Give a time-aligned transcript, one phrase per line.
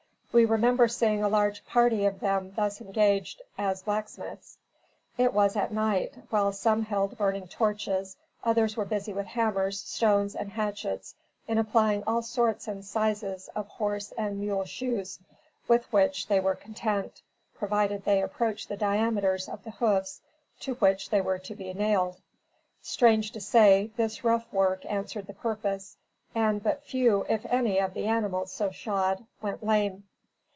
[0.33, 4.57] We remember seeing a large party of them thus engaged as blacksmiths.
[5.17, 10.33] It was at night; while some held burning torches, others were busy with hammers, stones
[10.33, 11.15] and hatchets
[11.49, 15.19] in applying all sorts and sizes of horse and mule shoes,
[15.67, 17.21] with which they were content,
[17.55, 20.21] provided they approached the diameters of the hoofs
[20.61, 22.21] to which they were to be nailed.
[22.81, 25.97] Strange to say, this rough work answered the purpose,
[26.33, 30.05] and but few, if any, of the animals so shod, went lame.